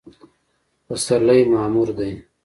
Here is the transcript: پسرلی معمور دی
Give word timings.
پسرلی 0.87 1.41
معمور 1.53 1.89
دی 1.97 2.11